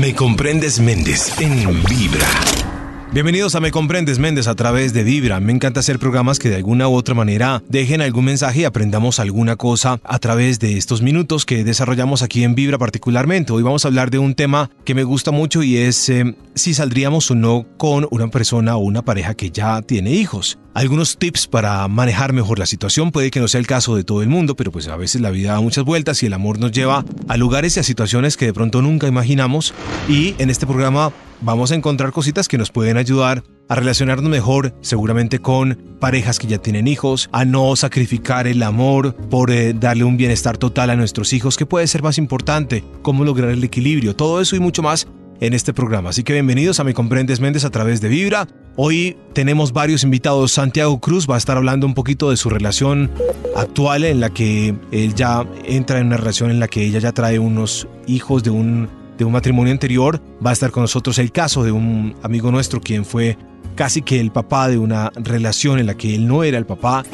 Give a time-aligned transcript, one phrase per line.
[0.00, 2.69] Me comprendes Méndez en Vibra.
[3.12, 5.40] Bienvenidos a Me Comprendes Méndez a través de Vibra.
[5.40, 9.18] Me encanta hacer programas que de alguna u otra manera dejen algún mensaje y aprendamos
[9.18, 13.52] alguna cosa a través de estos minutos que desarrollamos aquí en Vibra particularmente.
[13.52, 16.72] Hoy vamos a hablar de un tema que me gusta mucho y es eh, si
[16.72, 20.60] saldríamos o no con una persona o una pareja que ya tiene hijos.
[20.72, 24.22] Algunos tips para manejar mejor la situación puede que no sea el caso de todo
[24.22, 26.70] el mundo, pero pues a veces la vida da muchas vueltas y el amor nos
[26.70, 29.74] lleva a lugares y a situaciones que de pronto nunca imaginamos
[30.08, 31.12] y en este programa
[31.42, 36.46] vamos a encontrar cositas que nos pueden ayudar a relacionarnos mejor seguramente con parejas que
[36.46, 40.96] ya tienen hijos, a no sacrificar el amor por eh, darle un bienestar total a
[40.96, 44.82] nuestros hijos, que puede ser más importante, cómo lograr el equilibrio, todo eso y mucho
[44.82, 45.06] más
[45.40, 46.10] en este programa.
[46.10, 48.46] Así que bienvenidos a Me Comprendes Méndez a través de Vibra.
[48.76, 50.52] Hoy tenemos varios invitados.
[50.52, 53.10] Santiago Cruz va a estar hablando un poquito de su relación
[53.56, 57.12] actual en la que él ya entra en una relación en la que ella ya
[57.12, 60.20] trae unos hijos de un de un matrimonio anterior.
[60.44, 63.36] Va a estar con nosotros el caso de un amigo nuestro quien fue
[63.74, 67.04] casi que el papá de una relación en la que él no era el papá.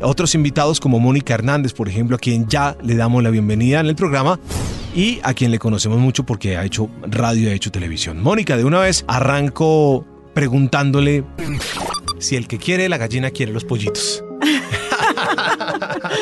[0.00, 3.86] Otros invitados como Mónica Hernández, por ejemplo, a quien ya le damos la bienvenida en
[3.86, 4.38] el programa
[4.94, 8.22] y a quien le conocemos mucho porque ha hecho radio ha hecho televisión.
[8.22, 11.24] Mónica, de una vez arranco preguntándole
[12.20, 14.22] si el que quiere la gallina quiere los pollitos.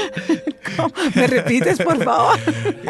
[1.14, 2.38] ¿Me repites, por favor?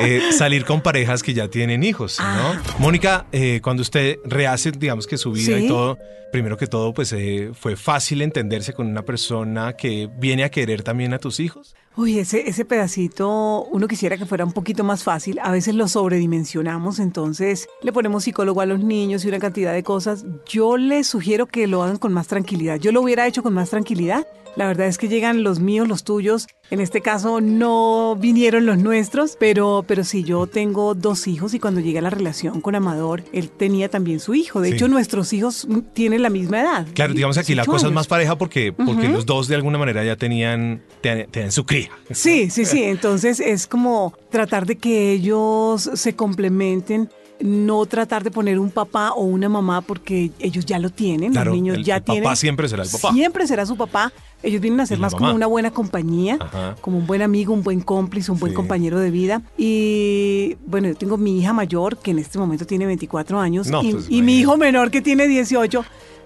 [0.01, 2.25] Eh, salir con parejas que ya tienen hijos, ¿no?
[2.27, 2.63] Ah.
[2.79, 5.65] Mónica, eh, cuando usted rehace, digamos que su vida Sí.
[5.65, 5.99] y todo,
[6.33, 10.83] primero que todo, pues eh, fue fácil entenderse con una persona que viene a querer
[10.83, 11.75] también a tus hijos.
[11.97, 15.39] Uy, ese, ese pedacito, uno quisiera que fuera un poquito más fácil.
[15.41, 19.85] A veces lo sobredimensionamos, entonces le ponemos psicólogo a los niños y una cantidad de
[19.85, 20.25] cosas.
[20.47, 22.81] Yo les sugiero que lo hagan con más tranquilidad.
[22.81, 24.27] Yo lo hubiera hecho con más tranquilidad.
[24.57, 26.47] La verdad es que llegan los míos, los tuyos.
[26.71, 31.59] En este caso no vinieron los nuestros, pero, pero sí, yo tengo dos hijos y
[31.59, 34.61] cuando llegué a la relación con Amador, él tenía también su hijo.
[34.61, 34.75] De Sí.
[34.77, 36.87] hecho, nuestros hijos tienen la misma edad.
[36.95, 39.77] Claro, digamos aquí la 18 cosa es más pareja porque, porque los dos de alguna
[39.77, 41.67] manera ya tenían, te- tenían su
[42.11, 42.83] Sí, sí, sí.
[42.83, 47.09] Entonces es como tratar de que ellos se complementen,
[47.41, 51.33] no tratar de poner un papá o una mamá porque ellos ya lo tienen.
[51.33, 52.37] Claro, los niños el- ya el papá tienen.
[52.37, 53.13] siempre será el papá.
[53.13, 54.13] Siempre será su papá.
[54.43, 56.77] Ellos vienen a ser más como una buena compañía, Ajá.
[56.81, 58.57] como un buen amigo, un buen cómplice, un buen Sí.
[58.57, 59.43] compañero de vida.
[59.57, 63.83] Y bueno, yo tengo mi hija mayor que en este momento tiene 24 años No,
[63.83, 65.85] y, pues, y mi hijo menor que tiene 18.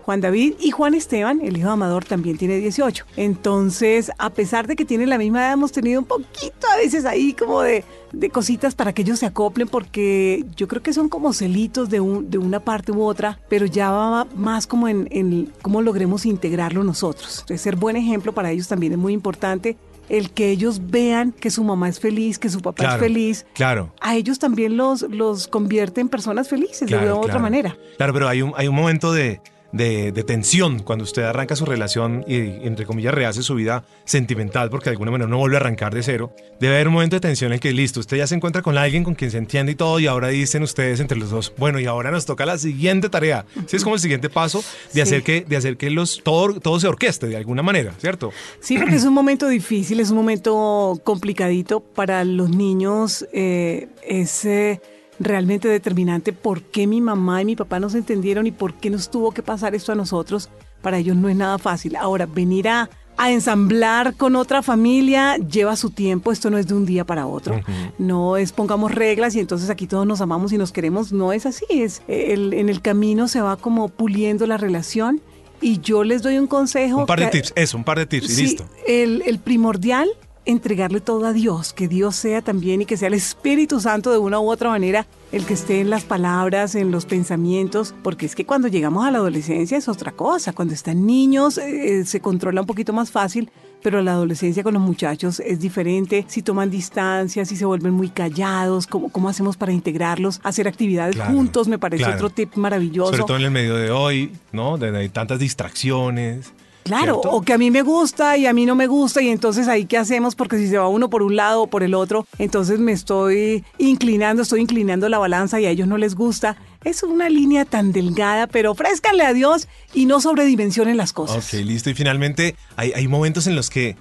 [0.08, 3.04] Juan David y Juan Esteban, el hijo de Amador, también tiene 18.
[3.18, 7.04] Entonces, a pesar de que tienen la misma edad, hemos tenido un poquito a veces
[7.04, 11.10] ahí como de, de cositas para que ellos se acoplen, porque yo creo que son
[11.10, 15.08] como celitos de, un- de una parte u otra, pero ya va más como en,
[15.10, 17.40] en cómo logremos integrarlo nosotros.
[17.40, 19.76] Entonces, ser buen ejemplo para ellos también es muy importante.
[20.08, 23.46] El que ellos vean que su mamá es feliz, que su papá Claro, es feliz,
[23.52, 23.92] Claro.
[24.00, 27.42] a ellos también los, los convierte en personas felices de Claro, una u otra claro.
[27.42, 27.76] manera.
[27.98, 29.42] Claro, pero hay un, hay un momento de,
[29.72, 32.36] de, de tensión cuando usted arranca su relación y,
[32.66, 36.02] entre comillas, rehace su vida sentimental porque de alguna manera no vuelve a arrancar de
[36.02, 36.32] cero.
[36.58, 39.04] Debe haber un momento de tensión en que, listo, usted ya se encuentra con alguien
[39.04, 41.84] con quien se entiende y todo y ahora dicen ustedes entre los dos, bueno, y
[41.86, 43.44] ahora nos toca la siguiente tarea.
[43.66, 45.00] Sí, es como el siguiente paso de Sí.
[45.02, 48.32] hacer que, de hacer que los, todo, todo se orqueste de alguna manera, ¿cierto?
[48.60, 53.26] Sí, porque es un momento difícil, es un momento complicadito para los niños.
[53.32, 54.80] eh, es eh,
[55.20, 58.90] realmente determinante por qué mi mamá y mi papá no se entendieron y por qué
[58.90, 60.48] nos tuvo que pasar esto a nosotros.
[60.82, 61.96] Para ellos no es nada fácil.
[61.96, 66.30] Ahora, venir a, a ensamblar con otra familia lleva su tiempo.
[66.30, 67.60] Esto no es de un día para otro.
[67.98, 71.12] No es pongamos reglas y entonces aquí todos nos amamos y nos queremos.
[71.12, 71.64] No es así.
[71.68, 75.20] Es el- en el camino se va como puliendo la relación.
[75.60, 76.98] Y yo les doy un consejo.
[77.00, 78.64] Un par de que- tips, eso, un par de tips y Sí, listo.
[78.86, 80.08] El, el primordial,
[80.48, 84.16] entregarle todo a Dios, que Dios sea también y que sea el Espíritu Santo de
[84.16, 88.34] una u otra manera el que esté en las palabras, en los pensamientos, porque es
[88.34, 92.62] que cuando llegamos a la adolescencia es otra cosa, cuando están niños eh, se controla
[92.62, 93.50] un poquito más fácil,
[93.82, 98.08] pero la adolescencia con los muchachos es diferente, si toman distancia, si se vuelven muy
[98.08, 102.16] callados, cómo, cómo hacemos para integrarlos, hacer actividades Claro, juntos, me parece claro.
[102.16, 103.12] otro tip maravilloso.
[103.12, 104.78] Sobre todo en el medio de hoy, ¿no?
[104.78, 106.52] De, de tantas distracciones.
[106.88, 107.30] Claro, ¿cierto?
[107.30, 109.84] o que a mí me gusta y a mí no me gusta y entonces ahí
[109.84, 112.78] qué hacemos porque si se va uno por un lado o por el otro, entonces
[112.80, 116.56] me estoy inclinando, estoy inclinando la balanza y a ellos no les gusta.
[116.84, 121.52] Es una línea tan delgada, pero ofrézcanle a Dios y no sobredimensionen las cosas.
[121.52, 121.90] Ok, listo.
[121.90, 123.96] Y finalmente, hay, hay momentos en los que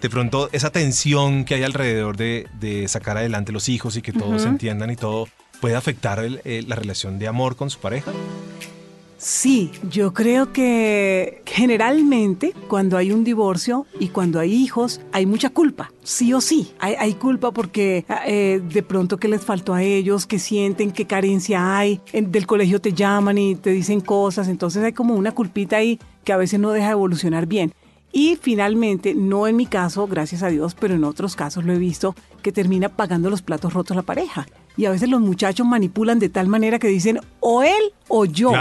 [0.00, 4.12] de pronto esa tensión que hay alrededor de, de sacar adelante los hijos y que
[4.12, 5.28] todos se entiendan y todo,
[5.60, 8.10] puede afectar el- la relación de amor con su pareja.
[9.24, 15.50] Sí, yo creo que generalmente cuando hay un divorcio y cuando hay hijos hay mucha
[15.50, 16.72] culpa, sí o sí.
[16.80, 21.78] Hay, culpa porque eh, de pronto que les faltó a ellos, que sienten qué carencia
[21.78, 26.00] hay, del colegio te llaman y te dicen cosas, entonces hay como una culpita ahí
[26.24, 27.72] que a veces no deja de evolucionar bien.
[28.10, 31.78] Y finalmente, no en mi caso, gracias a Dios, pero en otros casos lo he
[31.78, 34.48] visto, que termina pagando los platos rotos la pareja.
[34.76, 38.52] Y a veces los muchachos manipulan de tal manera que dicen o él o yo.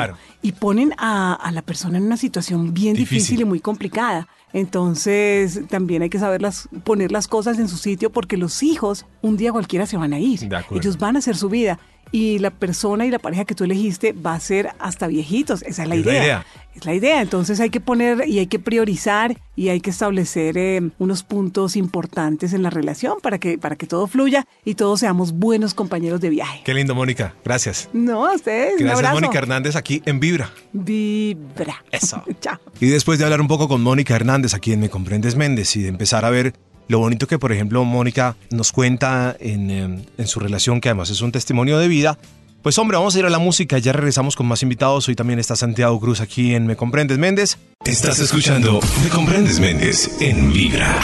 [0.42, 3.42] Y ponen a, la persona en una situación bien difícil.
[3.42, 4.28] y muy complicada.
[4.54, 6.42] Entonces también hay que saber
[6.84, 10.20] poner las cosas en su sitio porque los hijos un día cualquiera se van a
[10.20, 10.50] ir.
[10.72, 11.80] Ellos van a hacer su vida
[12.12, 15.62] y la persona y la pareja que tú elegiste va a ser hasta viejitos.
[15.64, 16.46] Esa es la, idea.
[16.76, 17.22] Es la idea.
[17.22, 21.76] Entonces hay que poner y hay que priorizar y hay que establecer eh, unos puntos
[21.76, 26.20] importantes en la relación para que, para que todo fluya y todos seamos buenos compañeros
[26.20, 26.62] de viaje.
[26.66, 27.34] Qué lindo, Mónica.
[27.46, 27.90] Gracias.
[27.94, 28.80] No, a ustedes.
[28.80, 30.52] Gracias, Mónica Hernández, aquí en Vibra.
[30.74, 31.84] Vibra.
[31.92, 32.24] Eso.
[32.42, 32.60] Chao.
[32.80, 35.84] Y después de hablar un poco con Mónica Hernández, aquí en Me Comprendes Méndez, y
[35.84, 36.54] de empezar a ver
[36.92, 41.22] lo bonito que, por ejemplo, Mónica nos cuenta em, en, su relación, que además es
[41.22, 42.20] un testimonio de vida.
[42.62, 45.08] Pues hombre, vamos a ir a la música, ya regresamos con más invitados.
[45.08, 47.58] Hoy también está Santiago Cruz aquí en Me Comprendes Méndez.
[47.86, 51.00] Estás escuchando Me Comprendes Méndez en Vibra.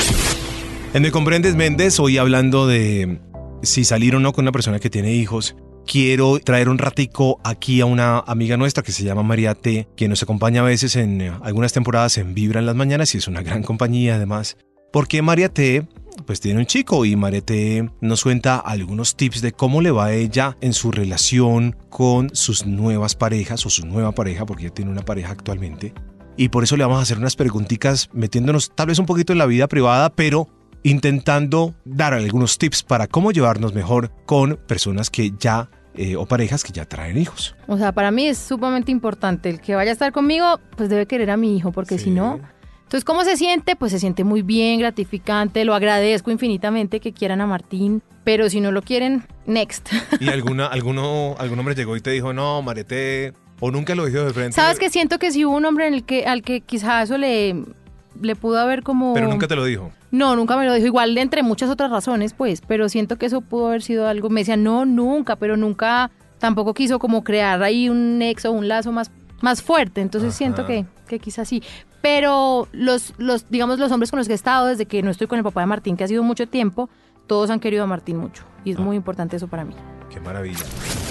[0.93, 3.19] En Me Comprendes Méndez, hoy hablando de
[3.63, 5.55] si salir o no con una persona que tiene hijos.
[5.85, 10.09] Quiero traer un ratico aquí a una amiga nuestra que se llama María T, quien
[10.09, 13.27] nos acompaña a veces en eh, algunas temporadas en Vibra en las mañanas y es
[13.29, 14.57] una gran compañía además.
[14.91, 15.87] Porque María T
[16.25, 20.05] pues tiene un chico y María T nos cuenta algunos tips de cómo le va
[20.05, 24.73] a ella en su relación con sus nuevas parejas o su nueva pareja, porque ella
[24.73, 25.93] tiene una pareja actualmente.
[26.35, 29.39] Y por eso le vamos a hacer unas preguntitas metiéndonos tal vez un poquito en
[29.39, 30.49] la vida privada, pero
[30.83, 36.63] intentando dar algunos tips para cómo llevarnos mejor con personas que ya eh, o parejas
[36.63, 37.55] que ya traen hijos.
[37.67, 41.07] O sea, para mí es sumamente importante el que vaya a estar conmigo, pues debe
[41.07, 42.39] querer a mi hijo, porque si no,
[42.87, 43.75] entonces, ¿cómo se siente?
[43.75, 48.61] Pues se siente muy bien, gratificante, lo agradezco infinitamente que quieran a Martín, pero si
[48.61, 49.89] no lo quieren, next.
[50.21, 54.23] ¿Y alguna, alguno, algún hombre llegó y te dijo, no, Marete, o nunca lo dijo
[54.23, 54.53] de frente?
[54.53, 57.17] Sabes que siento que si hubo un hombre en el que, al que quizá eso
[57.17, 57.61] le,
[58.21, 59.13] le pudo haber como...
[59.13, 59.91] Pero nunca te lo dijo.
[60.11, 60.87] No, nunca me lo dijo.
[60.87, 64.29] Igual de entre muchas otras razones, pues, pero siento que eso pudo haber sido algo.
[64.29, 68.93] Me decía, no, nunca, pero nunca tampoco quiso como crear ahí un nexo, un lazo
[68.93, 69.11] más,
[69.41, 69.99] más fuerte.
[69.99, 71.61] Entonces siento que, que quizás sí.
[72.01, 75.27] Pero los, los, digamos, los hombres con los que he estado desde que no estoy
[75.27, 76.89] con el papá de Martín, que ha sido mucho tiempo,
[77.27, 78.43] todos han querido a Martín mucho.
[78.63, 78.81] Y es ah.
[78.81, 79.73] muy importante eso para mí.
[80.09, 80.63] Qué maravilla.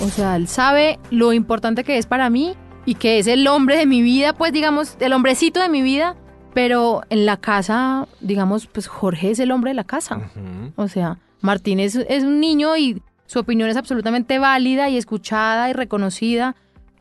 [0.03, 2.55] O sea, él sabe lo importante que es para mí
[2.85, 6.17] y que es el hombre de mi vida, pues digamos, el hombrecito de mi vida.
[6.55, 10.31] Pero en la casa, digamos, pues Jorge es el hombre de la casa.
[10.77, 15.69] O sea, Martín es, es un niño y su opinión es absolutamente válida y escuchada
[15.69, 16.57] y reconocida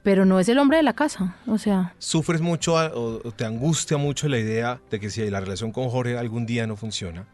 [0.05, 1.95] pero no es el hombre de la casa, o sea.
[1.97, 6.15] ¿Sufres mucho o te angustia mucho la idea de que si la relación con Jorge
[6.15, 7.25] algún día no funciona,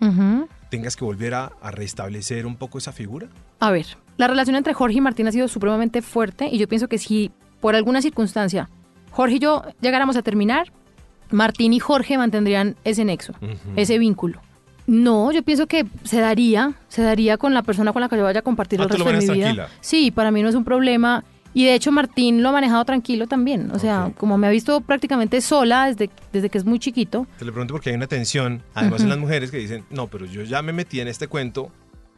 [0.70, 3.28] tengas que volver a, restablecer un poco esa figura?
[3.60, 6.88] A ver, la relación entre Jorge y Martín ha sido supremamente fuerte y yo pienso
[6.88, 8.70] que si por alguna circunstancia
[9.12, 10.72] Jorge y yo llegáramos a terminar,
[11.30, 13.34] Martín y Jorge mantendrían ese nexo,
[13.76, 14.40] ese vínculo.
[14.88, 18.24] No, yo pienso que se daría, se daría con la persona con la que yo
[18.24, 19.68] vaya a compartir ah, el resto de mi vida.
[19.82, 21.26] Sí, para mí no es un problema.
[21.54, 23.72] Y de hecho Martín lo ha manejado tranquilo también.
[23.72, 27.28] O sea, como me ha visto prácticamente sola desde, desde que es muy chiquito.
[27.38, 30.26] Te lo pregunto porque hay una tensión, además en las mujeres que dicen, no, pero
[30.26, 31.72] yo ya me metí en este cuento,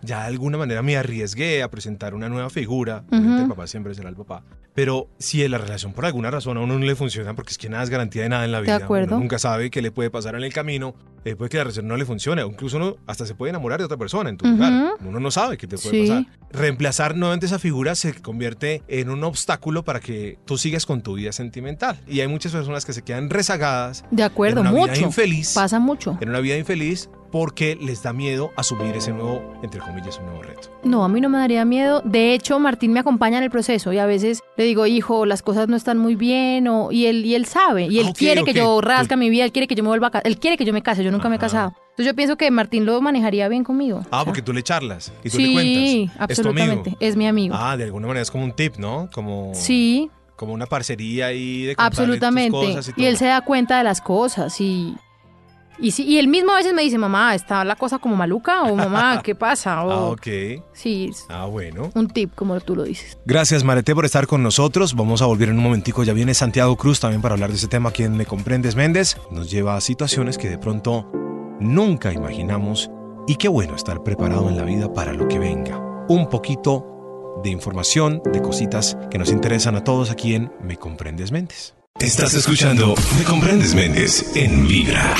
[0.03, 3.03] ya de alguna manera me arriesgué a presentar una nueva figura.
[3.11, 4.43] El papá siempre será el papá.
[4.73, 7.69] Pero si la relación por alguna razón a uno no le funciona, porque es que
[7.69, 8.77] nada es garantía de nada en la vida.
[8.77, 9.15] De acuerdo.
[9.15, 10.95] Uno nunca sabe qué le puede pasar en el camino.
[11.25, 12.43] Eh, puede que la relación no le funcione.
[12.43, 14.95] O incluso uno hasta se puede enamorar de otra persona en tu lugar.
[15.05, 16.25] Uno no sabe qué te puede pasar.
[16.51, 21.15] Reemplazar nuevamente esa figura se convierte en un obstáculo para que tú sigas con tu
[21.15, 21.99] vida sentimental.
[22.07, 24.03] Y hay muchas personas que se quedan rezagadas.
[24.11, 24.93] De acuerdo, en una mucho.
[24.93, 25.53] Vida infeliz.
[25.53, 26.17] Pasa mucho.
[26.19, 30.43] En una vida infeliz porque les da miedo asumir ese nuevo, entre comillas, un nuevo
[30.43, 30.69] reto.
[30.83, 32.03] No, a mí no me daría miedo.
[32.05, 35.41] De hecho, Martín me acompaña en el proceso y a veces le digo, hijo, las
[35.41, 38.43] cosas no están muy bien, o, y, él, y él sabe, y él ah, quiere
[38.43, 40.57] que yo rasca mi vida, él quiere que yo me vuelva a casar, él quiere
[40.57, 41.73] que yo me case, yo nunca me he casado.
[41.85, 44.05] Entonces yo pienso que Martín lo manejaría bien conmigo.
[44.11, 45.73] Ah, porque tú le charlas y tú sí, le cuentas.
[45.73, 46.97] Sí, absolutamente.
[46.99, 47.55] ¿Es, mi amigo.
[47.57, 49.09] Ah, de alguna manera es como un tip, ¿no?
[49.11, 49.53] Como...
[49.55, 50.11] Sí.
[50.35, 52.51] Como una parcería ahí de Absolutamente.
[52.51, 54.95] Cosas y, y él se da cuenta de las cosas y
[55.79, 58.63] y, sí, y él mismo a veces me dice, mamá, ¿está la cosa como maluca?
[58.63, 59.79] O mamá, ¿qué pasa?
[59.79, 60.27] ah, ok.
[60.73, 61.11] Sí.
[61.29, 61.89] Ah, bueno.
[61.93, 63.17] Un tip, como tú lo dices.
[63.25, 64.95] Gracias, Marete, por estar con nosotros.
[64.95, 66.03] Vamos a volver en un momentico.
[66.03, 67.91] Ya viene Santiago Cruz también para hablar de ese tema.
[67.91, 71.09] Quien me comprendes, Méndez, nos lleva a situaciones que de pronto
[71.59, 72.89] nunca imaginamos.
[73.27, 75.79] Y qué bueno estar preparado en la vida para lo que venga.
[76.09, 81.31] Un poquito de información, de cositas que nos interesan a todos aquí en Me Comprendes
[81.31, 81.73] Méndez.
[81.99, 85.15] Estás escuchando Me Comprendes Méndez en Vibra.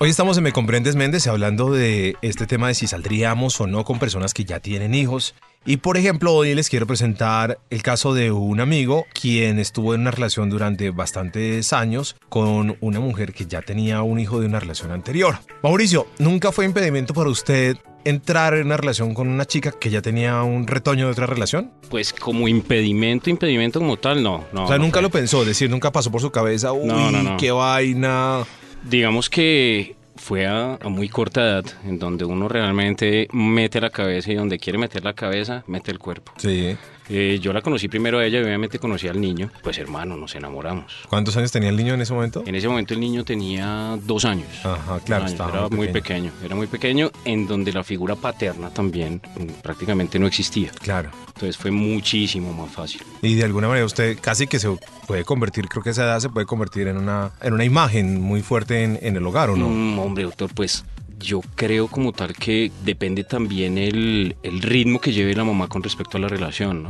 [0.00, 3.82] Hoy estamos en Me Comprendes Méndez hablando de este tema de si saldríamos o no
[3.82, 5.34] con personas que ya tienen hijos.
[5.66, 10.02] Y por ejemplo, hoy les quiero presentar el caso de un amigo quien estuvo en
[10.02, 14.60] una relación durante bastantes años con una mujer que ya tenía un hijo de una
[14.60, 15.40] relación anterior.
[15.64, 20.00] Mauricio, ¿nunca fue impedimento para usted entrar en una relación con una chica que ya
[20.00, 21.72] tenía un retoño de otra relación?
[21.90, 24.44] Pues como impedimento, impedimento como tal, no.
[24.52, 25.02] no o sea, no nunca fue.
[25.02, 27.36] lo pensó, es decir, nunca pasó por su cabeza, uy, No, no, no.
[27.36, 28.44] qué vaina.
[28.82, 34.34] Digamos que fue a, muy corta edad, en donde uno realmente mete la cabeza y
[34.34, 36.32] donde quiere meter la cabeza, mete el cuerpo.
[36.36, 36.76] Sí.
[37.08, 39.50] Eh, yo la conocí primero a ella y obviamente conocí al niño.
[39.62, 40.92] Pues hermano, nos enamoramos.
[41.08, 42.42] ¿Cuántos años tenía el niño en ese momento?
[42.46, 44.48] En ese momento el niño tenía dos años.
[44.64, 46.30] Ajá, claro, años, estaba era muy pequeño.
[46.30, 46.32] pequeño.
[46.44, 50.70] Era muy pequeño, en donde la figura paterna también mm, prácticamente no existía.
[50.82, 51.10] Claro.
[51.28, 53.00] Entonces fue muchísimo más fácil.
[53.22, 54.68] Y de alguna manera usted casi que se
[55.06, 58.42] puede convertir, creo que esa edad se puede convertir en una, en una imagen muy
[58.42, 59.68] fuerte en, en el hogar, ¿o no?
[59.68, 60.84] Mm, hombre, doctor, pues
[61.20, 65.82] yo creo como tal que depende también el, el ritmo que lleve la mamá con
[65.82, 66.88] respecto a la relación, ¿no?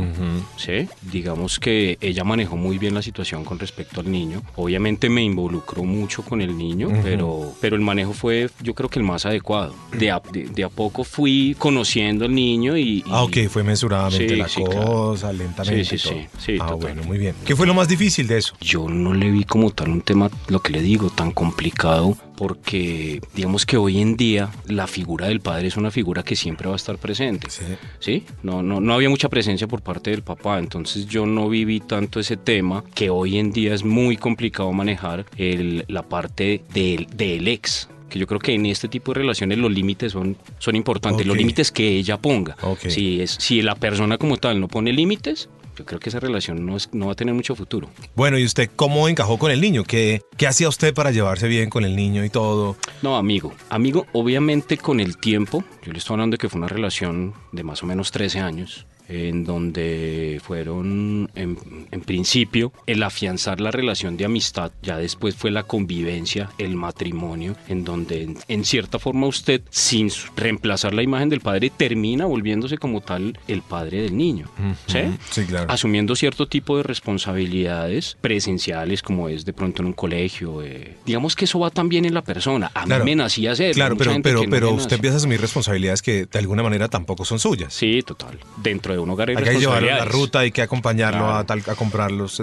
[0.56, 4.42] Sí, digamos que ella manejó muy bien la situación con respecto al niño.
[4.56, 8.98] Obviamente me involucró mucho con el niño, pero, pero el manejo fue yo creo que
[8.98, 9.74] el más adecuado.
[9.92, 12.98] De a, de, de a poco fui conociendo al niño y...
[12.98, 14.86] y- Ah, ok, fue mesuradamente Sí, la sí, claro.
[14.86, 15.84] cosa, lentamente.
[15.84, 16.20] Sí, sí, y todo.
[16.22, 16.78] sí, sí, ah, total.
[16.78, 17.34] bueno, muy bien.
[17.44, 18.54] ¿Qué fue lo más difícil de eso?
[18.60, 23.20] Yo no le vi como tal un tema, lo que le digo, tan complicado, porque
[23.34, 26.74] digamos que hoy en día la figura del padre es una figura que siempre va
[26.74, 27.50] a estar presente.
[27.50, 27.64] Sí.
[27.98, 28.24] ¿Sí?
[28.42, 32.20] No, no, no había mucha presencia por parte del papá, entonces yo no viví tanto
[32.20, 37.48] ese tema que hoy en día es muy complicado manejar el- la parte del, del
[37.48, 37.88] ex.
[38.08, 41.36] Que yo creo que en este tipo de relaciones los límites son, son importantes, los
[41.36, 42.56] límites que ella ponga.
[42.62, 42.88] Ok.
[42.88, 46.66] Si, es, si la persona como tal no pone límites, yo creo que esa relación
[46.66, 47.88] no, es- no va a tener mucho futuro.
[48.16, 49.84] Bueno, ¿y usted cómo encajó con el niño?
[49.84, 52.76] ¿Qué, ¿Qué hacía usted para llevarse bien con el niño y todo?
[53.02, 53.54] No, amigo.
[53.70, 57.62] Amigo, obviamente con el tiempo, yo le estoy hablando de que fue una relación de
[57.62, 61.58] más o menos 13 años, en donde fueron, en,
[61.90, 67.56] en principio, el afianzar la relación de amistad, ya después fue la convivencia, el matrimonio,
[67.68, 72.78] en donde en, en cierta forma usted, sin reemplazar la imagen del padre, termina volviéndose
[72.78, 74.48] como tal el padre del niño.
[74.86, 75.00] ¿Sí?
[75.30, 75.70] Sí, claro.
[75.70, 80.62] asumiendo cierto tipo de responsabilidades presenciales como es de pronto en un colegio.
[80.62, 82.70] eh, Digamos que eso va también en la persona.
[82.74, 83.04] A Claro.
[83.04, 83.74] mí me nacía hacer.
[83.74, 87.38] Claro, pero, pero, pero usted empieza a asumir responsabilidades que de alguna manera tampoco son
[87.38, 87.72] suyas.
[87.74, 88.38] Sí, total.
[88.56, 91.34] Dentro de un hogar hay, Hay que llevarlo a la ruta, hay que acompañarlo Claro.
[91.36, 92.38] a, tal, a comprar los,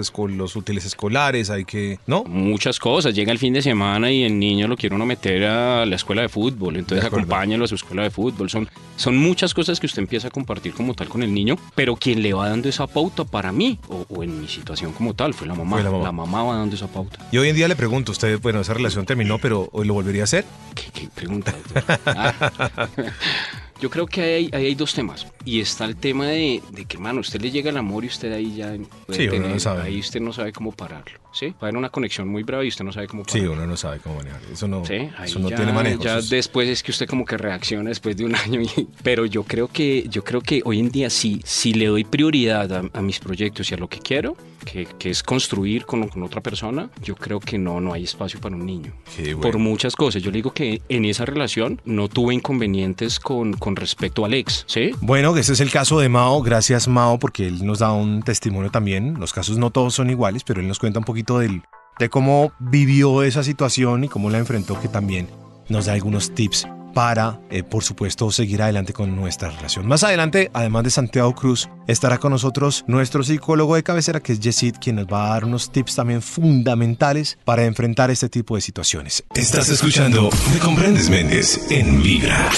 [0.56, 1.98] útiles escolares, hay que...
[2.06, 2.24] ¿No?
[2.24, 3.14] Muchas cosas.
[3.14, 6.22] Llega el fin de semana y el niño lo quiere uno meter a la escuela
[6.22, 6.76] de fútbol.
[6.76, 8.50] Entonces acompáñalo a su escuela de fútbol.
[8.50, 11.56] Son, son muchas cosas que usted empieza a compartir como tal con el niño.
[11.74, 15.14] Pero quien le va dando esa pauta para mí, o, o en mi situación como
[15.14, 15.76] tal, fue la mamá.
[15.80, 16.42] Fue la mamá.
[16.42, 17.18] va dando esa pauta.
[17.32, 20.22] Y hoy en día le pregunto, usted, bueno, esa relación terminó, pero ¿hoy lo volvería
[20.22, 20.44] a hacer?
[20.74, 21.54] ¿Qué, qué pregunta?
[23.80, 25.26] Yo creo que ahí hay, hay dos temas.
[25.44, 28.32] Y está el tema de, de que, hermano, usted le llega el amor y usted
[28.32, 28.74] ahí ya
[29.06, 29.82] puede Sí, uno no sabe.
[29.82, 31.20] ahí usted no sabe cómo pararlo.
[31.32, 31.48] ¿Sí?
[31.50, 33.76] Va a haber una conexión muy brava y usted no sabe cómo Sí, uno no
[33.76, 34.40] sabe cómo manejar.
[34.50, 36.02] Eso no, Sí, eso no ya, tiene manejo.
[36.02, 38.62] ya eso después es que usted como que reacciona después de un año.
[38.62, 42.04] y- pero yo creo que yo creo que hoy en día sí, si le doy
[42.04, 46.08] prioridad a, a mis proyectos y a lo que quiero, que, que es construir con,
[46.08, 48.92] con otra persona, yo creo que no, no hay espacio para un niño.
[49.16, 49.40] Bueno.
[49.40, 50.22] Por muchas cosas.
[50.22, 54.64] Yo le digo que en esa relación no tuve inconvenientes con, con respecto al ex,
[54.66, 54.90] ¿sí?
[55.00, 56.42] Bueno, ese es el caso de Mao.
[56.42, 59.14] Gracias, Mao, porque él nos da un testimonio también.
[59.18, 61.62] Los casos no todos son iguales, pero él nos cuenta un poquito del,
[61.98, 65.28] de cómo vivió esa situación y cómo la enfrentó, que también
[65.68, 69.86] nos da algunos tips para, eh, por supuesto, seguir adelante con nuestra relación.
[69.86, 74.40] Más adelante, además de Santiago Cruz, estará con nosotros nuestro psicólogo de cabecera, que es
[74.40, 78.62] Yesid, quien nos va a dar unos tips también fundamentales para enfrentar este tipo de
[78.62, 79.24] situaciones.
[79.34, 82.48] Estás escuchando Me Comprendes Méndez en Vibra.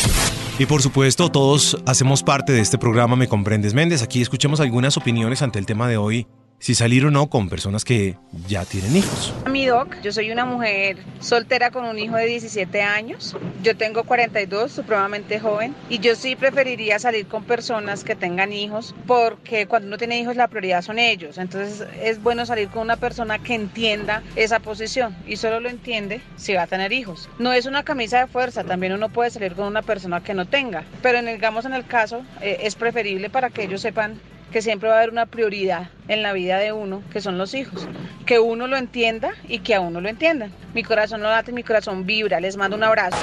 [0.57, 4.03] Y por supuesto, todos hacemos parte de este programa Me Comprendes Méndez.
[4.03, 6.29] Aquí escuchemos algunas opiniones ante el tema de hoy,
[6.59, 9.33] si salir o no con personas que ya tienen hijos.
[9.51, 13.37] Mi doc, yo soy una mujer soltera con un hijo de 17 años.
[13.63, 15.75] Yo tengo 42, supremamente joven.
[15.89, 20.37] Y yo sí preferiría salir con personas que tengan hijos porque cuando uno tiene hijos
[20.37, 21.39] la prioridad son ellos.
[21.39, 26.21] Entonces es bueno salir con una persona que entienda esa posición y solo lo entiende
[26.37, 27.29] si va a tener hijos.
[27.39, 30.47] No es una camisa de fuerza, también uno puede salir con una persona que no
[30.47, 30.85] tenga.
[31.03, 34.21] Pero en el, digamos en el caso eh, es preferible para que ellos sepan
[34.53, 37.55] que siempre va a haber una prioridad en la vida de uno, que son los
[37.55, 37.87] hijos.
[38.27, 40.53] Que uno lo entienda y que a uno lo entiendan.
[40.75, 42.41] Mi corazón no late, mi corazón vibra.
[42.41, 43.19] Les mando un abrazo.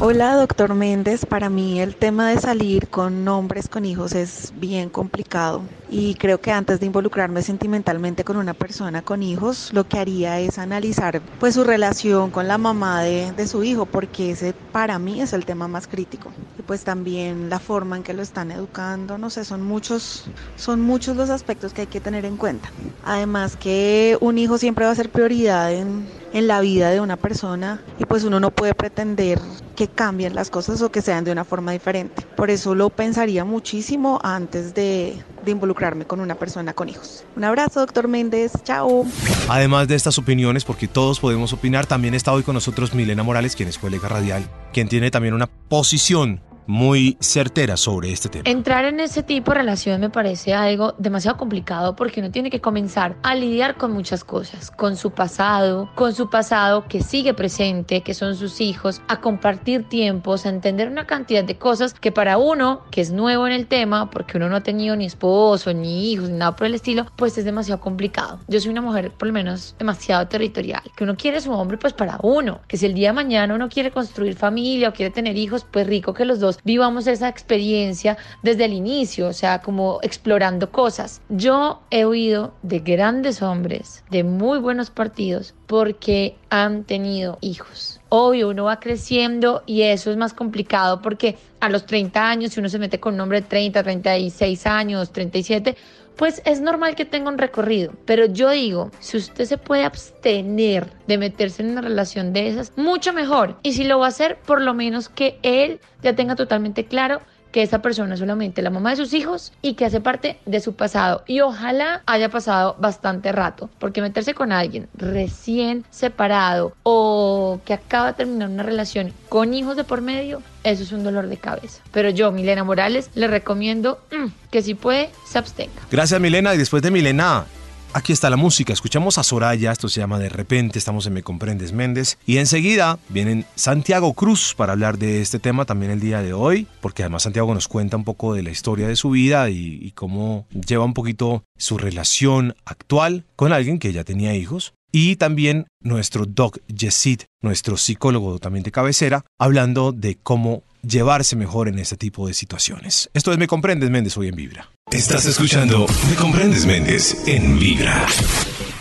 [0.00, 1.26] Hola, doctor Méndez.
[1.26, 6.40] Para mí el tema de salir con hombres con hijos es bien complicado y creo
[6.40, 11.22] que antes de involucrarme sentimentalmente con una persona con hijos, lo que haría es analizar
[11.38, 15.32] pues su relación con la mamá de, de su hijo, porque ese para mí es
[15.32, 16.32] el tema más crítico.
[16.58, 20.24] Y pues también la forma en que lo están educando, no sé, son muchos,
[20.56, 22.70] son muchos los aspectos que hay que tener en cuenta.
[23.04, 27.16] Además que un hijo siempre va a ser prioridad en, en la vida de una
[27.16, 29.40] persona y pues uno no puede pretender
[29.74, 32.26] que cambien las cosas o que sean de una forma diferente.
[32.34, 37.24] Por eso lo pensaría muchísimo antes de, de involucrarme con una persona con hijos.
[37.36, 38.52] Un abrazo, doctor Méndez.
[38.64, 39.04] Chao.
[39.48, 43.56] Además de estas opiniones, porque todos podemos opinar, también está hoy con nosotros Milena Morales,
[43.56, 48.44] quien es colega radial, quien tiene también una posición muy certera sobre este tema.
[48.48, 52.60] Entrar en ese tipo de relación me parece algo demasiado complicado porque uno tiene que
[52.60, 58.02] comenzar a lidiar con muchas cosas, con su pasado, con su pasado que sigue presente,
[58.02, 62.36] que son sus hijos, a compartir tiempos, a entender una cantidad de cosas que para
[62.36, 66.12] uno, que es nuevo en el tema, porque uno no ha tenido ni esposo, ni
[66.12, 68.40] hijos, ni nada por el estilo, pues es demasiado complicado.
[68.46, 71.94] Yo soy una mujer, por lo menos, demasiado territorial, que uno quiere su hombre pues
[71.94, 75.38] para uno, que si el día de mañana uno quiere construir familia o quiere tener
[75.38, 79.98] hijos, pues rico que los dos vivamos esa experiencia desde el inicio, o sea, como
[80.02, 81.20] explorando cosas.
[81.28, 88.00] Yo he oído de grandes hombres, de muy buenos partidos, porque han tenido hijos.
[88.08, 92.60] Obvio, uno va creciendo y eso es más complicado porque a los 30 años, si
[92.60, 95.76] uno se mete con un hombre de 30, 36 años, 37,
[96.18, 97.92] pues es normal que tenga un recorrido.
[98.04, 102.72] Pero yo digo, si usted se puede abstener de meterse en una relación de esas,
[102.76, 103.56] mucho mejor.
[103.62, 107.20] Y si lo va a hacer, por lo menos que él ya tenga totalmente claro
[107.52, 110.60] que esa persona es solamente la mamá de sus hijos y que hace parte de
[110.60, 111.22] su pasado.
[111.26, 118.08] Y ojalá haya pasado bastante rato, porque meterse con alguien recién separado o que acaba
[118.08, 121.82] de terminar una relación con hijos de por medio, eso es un dolor de cabeza.
[121.92, 125.82] Pero yo, Milena Morales, le recomiendo mm, que si puede, se abstenga.
[125.90, 127.46] Gracias Milena y después de Milena,
[127.94, 131.22] Aquí está la música, escuchamos a Soraya, esto se llama De repente, estamos en Me
[131.22, 132.18] Comprendes Méndez.
[132.26, 136.66] Y enseguida vienen Santiago Cruz para hablar de este tema también el día de hoy,
[136.82, 140.46] porque además Santiago nos cuenta un poco de la historia de su vida y, cómo
[140.50, 144.74] lleva un poquito su relación actual con alguien que ya tenía hijos.
[144.92, 151.68] Y también nuestro Doc Yesid, nuestro psicólogo también de cabecera, hablando de cómo llevarse mejor
[151.68, 153.10] en este tipo de situaciones.
[153.14, 154.70] Esto es Me Comprendes Méndez hoy en Vibra.
[154.90, 158.06] Estás escuchando Me Comprendes Méndez en Vibra.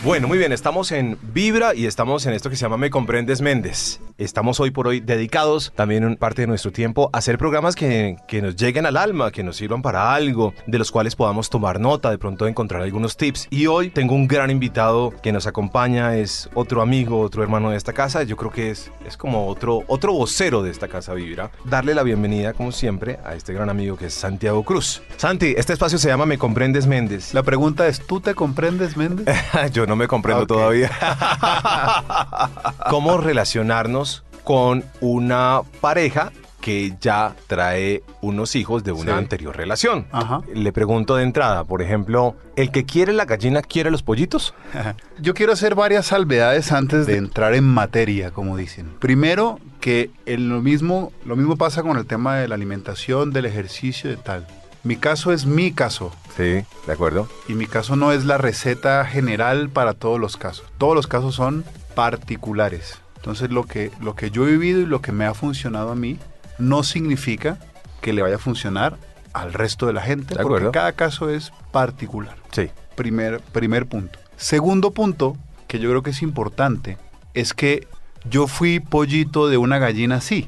[0.03, 3.41] Bueno, muy bien, estamos en Vibra y estamos en esto que se llama Me Comprendes
[3.41, 3.99] Méndez.
[4.19, 8.17] Estamos hoy por hoy dedicados también en parte de nuestro tiempo a hacer programas que,
[8.27, 11.79] que nos lleguen al alma, que nos sirvan para algo, de los cuales podamos tomar
[11.79, 13.47] nota, de pronto encontrar algunos tips.
[13.49, 17.77] Y hoy tengo un gran invitado que nos acompaña, es otro amigo, otro hermano de
[17.77, 18.21] esta casa.
[18.21, 21.51] Yo creo que es, es como otro, otro vocero de esta casa Vibra.
[21.65, 25.01] Darle la bienvenida, como siempre, a este gran amigo que es Santiago Cruz.
[25.17, 27.33] Santi, este espacio se llama Me Comprendes Méndez.
[27.33, 29.27] La pregunta es, ¿tú te comprendes, Méndez?
[29.73, 30.91] Yo no me comprendo todavía.
[32.89, 39.17] ¿Cómo relacionarnos con una pareja que ya trae unos hijos de una Sí.
[39.17, 40.07] anterior relación?
[40.11, 40.41] Ajá.
[40.53, 44.53] Le pregunto de entrada, por ejemplo, ¿el que quiere la gallina quiere los pollitos?
[45.19, 48.91] Yo quiero hacer varias salvedades antes de entrar en materia, como dicen.
[48.99, 53.45] Primero, que en lo mismo, lo mismo pasa con el tema de la alimentación, del
[53.45, 54.45] ejercicio y tal.
[54.87, 56.13] Mi caso es mi caso.
[56.37, 57.27] Sí, de acuerdo.
[57.49, 60.65] Y mi caso no es la receta general para todos los casos.
[60.77, 62.97] Todos los casos son particulares.
[63.17, 65.95] Entonces lo que, lo que yo he vivido y lo que me ha funcionado a
[65.95, 66.17] mí
[66.57, 67.59] no significa
[67.99, 68.95] que le vaya a funcionar
[69.33, 70.35] al resto de la gente.
[70.35, 70.67] De acuerdo.
[70.67, 72.37] Porque cada caso es particular.
[72.53, 72.69] Sí.
[72.95, 74.17] Primer, primer punto.
[74.37, 75.35] Segundo punto,
[75.67, 76.97] que yo creo que es importante,
[77.33, 77.89] es que
[78.23, 80.47] yo fui pollito de una gallina así.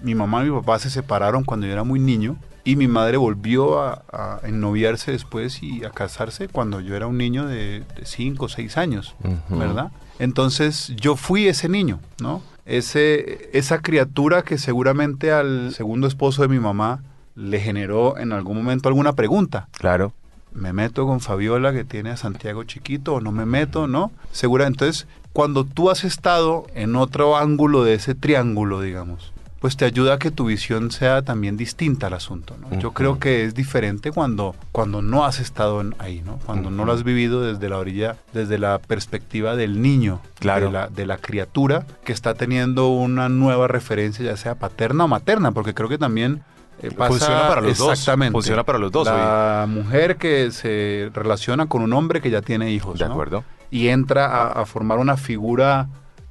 [0.00, 3.16] Mi mamá y mi papá se separaron cuando yo era muy niño y mi madre
[3.16, 8.44] volvió a, a ennoviarse después y a casarse cuando yo era un niño de 5
[8.44, 9.14] o 6 años.
[9.48, 9.92] ¿verdad?
[10.18, 12.42] Entonces yo fui ese niño, ¿no?
[12.64, 17.04] Ese, esa criatura que seguramente al segundo esposo de mi mamá
[17.36, 19.68] le generó en algún momento alguna pregunta.
[19.70, 20.12] Claro.
[20.52, 23.86] ¿Me meto con Fabiola que tiene a Santiago chiquito o no me meto?
[23.86, 24.10] ¿No?
[24.32, 24.66] Segura.
[24.66, 30.14] Entonces, cuando tú has estado en otro ángulo de ese triángulo, digamos, pues te ayuda
[30.14, 32.78] a que tu visión sea también distinta al asunto, ¿no?
[32.78, 36.38] Yo creo que es diferente cuando, cuando no has estado en- ahí, ¿no?
[36.46, 40.66] Cuando no lo has vivido desde la orilla, desde la perspectiva del niño, Claro.
[40.66, 45.08] de, la, de la criatura que está teniendo una nueva referencia, ya sea paterna o
[45.08, 46.42] materna, porque creo que también
[46.82, 47.92] eh, pasa Funciona para los dos.
[47.92, 48.32] exactamente.
[48.32, 52.70] Funciona para los dos, La mujer que se relaciona con un hombre que ya tiene
[52.72, 53.12] hijos, De ¿no?
[53.12, 53.42] acuerdo.
[53.70, 55.88] Y entra a, a formar una figura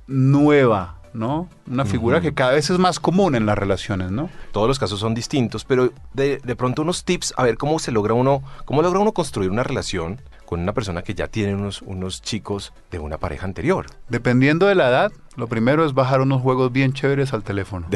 [0.07, 1.49] nueva ¿no?
[1.69, 4.29] Una figura que cada vez es más común en las relaciones, ¿no?
[4.51, 7.91] Todos los casos son distintos, pero de, de pronto unos tips, a ver cómo se
[7.91, 11.81] logra uno, cómo logra uno construir una relación con una persona que ya tiene unos,
[11.81, 13.87] unos chicos de una pareja anterior.
[14.09, 17.87] Dependiendo de la edad, lo primero es bajar unos juegos bien chéveres al teléfono.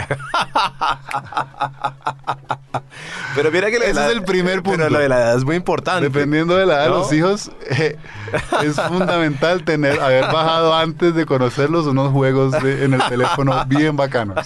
[3.36, 4.80] Pero mira que Ese es el primer punto.
[4.80, 6.04] Pero lo de la edad es muy importante.
[6.10, 6.98] Dependiendo de la edad de ¿No?
[7.00, 7.96] los hijos, eh,
[8.64, 13.96] es fundamental tener, haber bajado antes de conocerlos unos juegos de- en el teléfono bien
[13.96, 14.46] bacanos.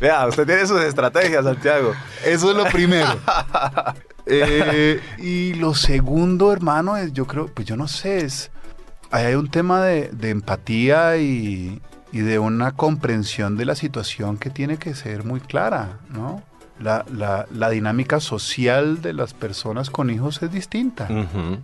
[0.00, 1.92] Vea, usted tiene sus estrategias, Santiago.
[2.24, 3.08] Eso es lo primero.
[4.30, 8.50] Eh, y lo segundo, hermano, es, yo creo, pues yo no sé, es,
[9.10, 11.80] ahí hay un tema de, de empatía y,
[12.12, 16.42] y de una comprensión de la situación que tiene que ser muy clara, ¿no?
[16.78, 21.08] La, la- la dinámica social de las personas con hijos es distinta.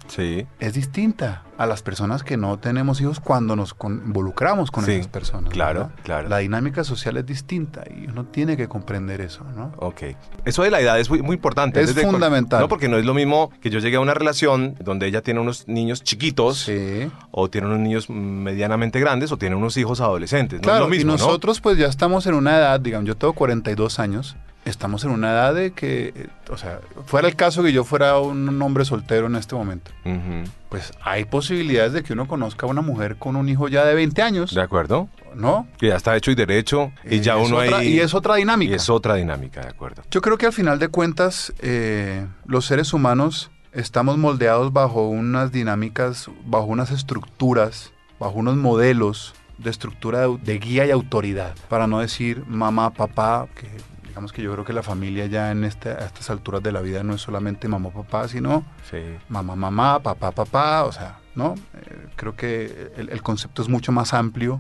[0.09, 0.47] Sí.
[0.61, 5.09] Es distinta a las personas que no tenemos hijos cuando nos involucramos con Sí, esas
[5.09, 5.51] personas.
[5.53, 5.95] claro, ¿verdad?
[6.03, 6.29] claro.
[6.29, 9.73] La dinámica social es distinta y uno tiene que comprender eso, ¿no?
[9.79, 10.03] Ok.
[10.45, 11.81] Eso de la edad es muy, muy importante.
[11.81, 12.61] Es Desde fundamental.
[12.61, 15.41] No, porque no es lo mismo que yo llegue a una relación donde ella tiene
[15.41, 17.11] unos niños chiquitos Sí.
[17.31, 20.61] o tiene unos niños medianamente grandes o tiene unos hijos adolescentes.
[20.61, 21.25] No Claro, es lo mismo, y ¿no?
[21.25, 25.31] nosotros pues ya estamos en una edad, digamos, yo tengo 42 años, estamos en una
[25.31, 29.27] edad de que, eh, o sea, fuera el caso que yo fuera un hombre soltero
[29.27, 30.45] en este momento, Ujú.
[30.77, 33.95] Pues hay posibilidades de que uno conozca a una mujer con un hijo ya de
[33.95, 35.09] 20 años, ¿De acuerdo?
[35.35, 35.67] ¿no?
[35.79, 37.95] Que ya está hecho y derecho y ya uno otra- ahí...
[37.95, 38.73] Y es otra dinámica.
[38.73, 40.03] Y es otra dinámica, de acuerdo.
[40.11, 45.51] Yo creo que al final de cuentas eh, los seres humanos estamos moldeados bajo unas
[45.51, 51.55] dinámicas, bajo unas estructuras, bajo unos modelos de estructura de, de guía y autoridad.
[51.71, 53.67] Para no decir mamá, papá, que
[54.17, 56.81] digamos que yo creo que la familia ya en este, a estas alturas de la
[56.81, 58.97] vida no es solamente mamá, papá, sino Sí.
[59.29, 61.55] mamá, mamá, papá, papá, o sea, ¿no?
[61.75, 64.59] Eh, creo que el, el concepto es mucho más amplio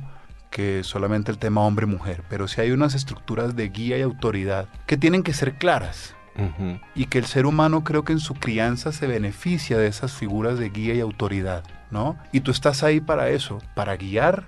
[0.51, 4.99] que solamente el tema hombre-mujer, pero sí hay unas estructuras de guía y autoridad que
[4.99, 6.15] tienen que ser claras
[6.95, 10.59] y que el ser humano creo que en su crianza se beneficia de esas figuras
[10.59, 12.19] de guía y autoridad, ¿no?
[12.31, 14.45] Y tú estás ahí para eso, para guiar,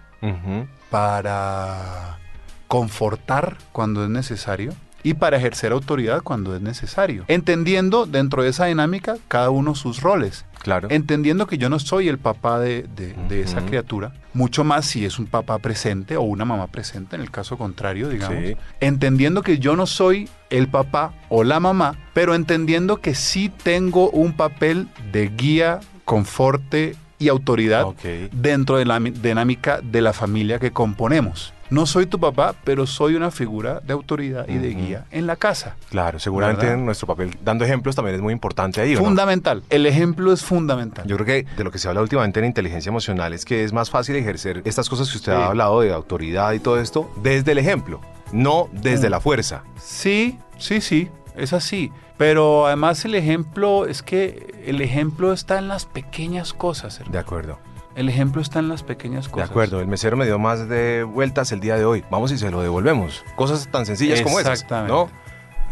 [0.91, 2.19] para
[2.67, 8.67] confortar cuando es necesario y para ejercer autoridad cuando es necesario, entendiendo dentro de esa
[8.67, 10.45] dinámica cada uno sus roles.
[10.63, 10.89] Claro.
[10.91, 15.05] Entendiendo que yo no soy el papá de, de- de esa criatura, mucho más si
[15.05, 18.45] es un papá presente o una mamá presente, en el caso contrario, digamos.
[18.45, 18.57] Sí.
[18.81, 24.11] Entendiendo que yo no soy el papá o la mamá, pero entendiendo que sí tengo
[24.11, 27.87] un papel de guía, conforte y autoridad
[28.33, 31.53] dentro de la mi- dinámica de la familia que componemos.
[31.71, 35.37] No soy tu papá, pero soy una figura de autoridad y de guía en la
[35.37, 35.77] casa.
[35.91, 36.83] Claro, seguramente ¿Verdad?
[36.83, 38.97] nuestro papel dando ejemplos también es muy importante ahí.
[38.97, 39.63] Fundamental.
[39.69, 41.07] El ejemplo es fundamental.
[41.07, 43.73] Yo creo que de lo que se habla últimamente en inteligencia emocional es que es
[43.73, 45.39] más fácil ejercer estas cosas que usted Sí.
[45.43, 48.01] ha hablado de autoridad y todo esto desde el ejemplo,
[48.33, 49.11] no desde Mm.
[49.11, 49.63] la fuerza.
[49.79, 51.93] Sí, sí, sí, es así.
[52.17, 56.97] Pero además el ejemplo es que el ejemplo está en las pequeñas cosas.
[56.97, 57.13] hermano.
[57.13, 57.59] De acuerdo,
[57.99, 59.51] El ejemplo está en las pequeñas de cosas.
[59.51, 59.81] acuerdo.
[59.81, 62.05] El mesero me dio más de vueltas el día de hoy.
[62.13, 63.25] Vamos y se lo devolvemos.
[63.35, 64.93] Cosas tan sencillas como esas, Exactamente.
[64.93, 65.11] ¿no?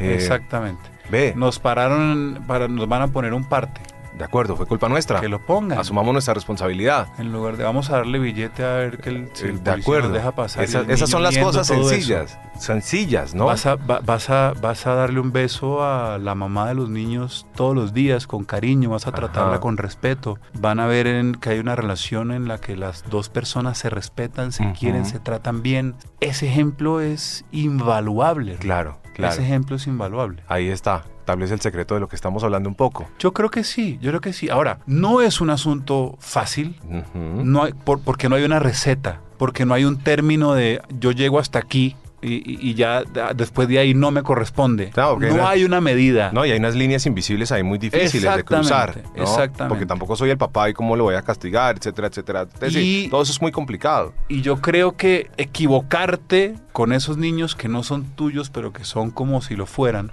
[0.00, 0.82] Eh, Exactamente.
[1.08, 3.80] Ve, Nos pararon, para, nos van a poner un parte.
[4.16, 5.20] De acuerdo, fue culpa nuestra.
[5.20, 5.78] Que lo pongan.
[5.78, 7.08] Asumamos nuestra responsabilidad.
[7.18, 9.70] En lugar de vamos a darle billete a ver que el, si Eh, el de
[9.72, 10.08] acuerdo.
[10.08, 10.64] nos deja pasar.
[10.64, 11.88] Esa- esas son las cosas todo eso.
[11.90, 12.38] sencillas.
[12.58, 13.44] Sencillas, ¿no?
[13.44, 16.88] Vas, a, va- vas, a, vas a darle un beso a la mamá de los
[16.88, 19.60] niños todos los días con cariño, vas a tratarla Ajá.
[19.60, 20.38] con respeto.
[20.58, 23.90] Van a ver en, que hay una relación en la que las dos personas se
[23.90, 24.72] respetan, se Ujú.
[24.78, 25.94] quieren, se tratan bien.
[26.20, 28.54] Ese ejemplo es invaluable.
[28.56, 29.34] Claro, claro.
[29.34, 30.42] Ese ejemplo es invaluable.
[30.48, 31.04] Ahí está.
[31.26, 33.06] Tal vez el secreto de lo que estamos hablando un poco.
[33.18, 34.48] Yo creo que sí, yo creo que sí.
[34.48, 36.76] Ahora, no es un asunto fácil,
[37.14, 41.10] no hay, por- porque no hay una receta, porque no hay un término de yo
[41.12, 43.02] llego hasta aquí y, ya
[43.36, 44.90] después de ahí no me corresponde.
[44.90, 46.32] Claro, porque no no- hay una medida.
[46.32, 48.88] No, y hay unas líneas invisibles ahí muy difíciles de cruzar.
[48.88, 49.22] Exactamente, ¿no?
[49.22, 49.68] exactamente.
[49.68, 52.42] Porque tampoco soy el papá y cómo lo voy a castigar, etcétera, etcétera.
[52.54, 54.12] Es decir, todo eso es muy complicado.
[54.28, 59.10] Y yo creo que equivocarte con esos niños que no son tuyos, pero que son
[59.10, 60.10] como si lo fueran,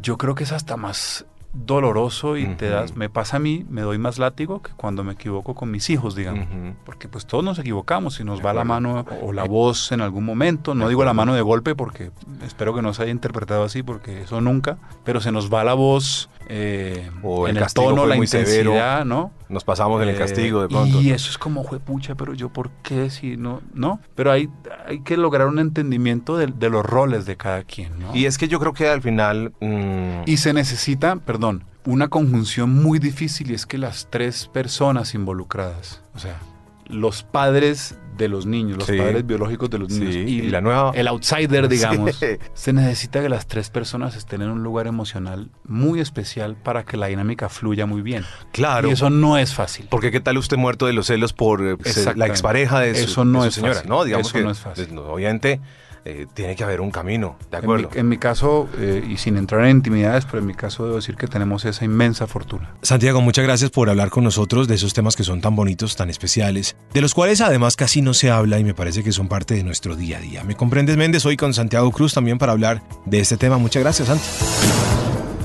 [0.00, 3.82] yo creo que es hasta más doloroso y te das, me pasa a mí, me
[3.82, 6.46] doy más látigo que cuando me equivoco con mis hijos, digamos.
[6.84, 10.00] Porque pues todos nos equivocamos y nos De va la mano o la voz en
[10.00, 10.74] algún momento.
[10.74, 12.10] No De digo la mano de golpe porque
[12.42, 14.78] espero que no se haya interpretado así porque eso nunca.
[15.04, 18.70] Pero se nos va la voz eh, O el en el tono, la muy severo.
[18.72, 19.32] intensidad, ¿no?
[19.48, 21.00] Nos pasamos en el Eh, castigo de pronto.
[21.00, 24.00] Y eso es como, pucha, pero yo por qué si no, no.
[24.14, 24.48] Pero hay,
[24.86, 28.14] hay que lograr un entendimiento de, de los roles de cada quien, ¿no?
[28.14, 29.52] Y es que yo creo que al final...
[29.60, 35.14] mm, Y se necesita, perdón, una conjunción muy difícil y es que las tres personas
[35.14, 36.38] involucradas, o sea,
[36.86, 38.98] los padres de los niños, los Sí.
[38.98, 40.12] padres biológicos de los niños.
[40.14, 42.16] Sí, y la nueva- El outsider, digamos.
[42.16, 42.26] Sí.
[42.54, 46.96] Se necesita que las tres personas estén en un lugar emocional muy especial para que
[46.96, 48.24] la dinámica fluya muy bien.
[48.52, 48.88] Claro.
[48.88, 49.86] Y eso no es fácil.
[49.90, 52.26] Porque qué tal usted muerto de los celos por eh, se- la Exactamente.
[52.32, 53.88] expareja de su, Eso no de su es señora, fácil.
[53.90, 54.04] ¿no?
[54.04, 54.86] Digamos Eso que no es fácil.
[54.88, 55.60] pues, obviamente
[56.04, 57.88] eh, tiene que haber un camino, ¿de En mi, acuerdo?
[57.94, 61.16] en mi caso, eh, y sin entrar en intimidades, pero en mi caso debo decir
[61.16, 62.74] que tenemos esa inmensa fortuna.
[62.82, 66.10] Santiago, muchas gracias por hablar con nosotros de esos temas que son tan bonitos, tan
[66.10, 69.54] especiales, de los cuales además casi no se habla y me parece que son parte
[69.54, 70.44] de nuestro día a día.
[70.44, 71.24] ¿Me comprendes, Méndez?
[71.26, 73.58] Hoy con Santiago Cruz también para hablar de este tema.
[73.58, 74.91] Muchas gracias, Santi.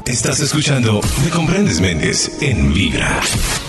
[0.08, 3.20] Estás escuchando Me Comprendes Méndez en Vibra.